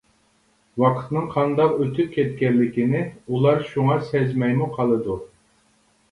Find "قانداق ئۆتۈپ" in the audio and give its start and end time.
1.33-2.07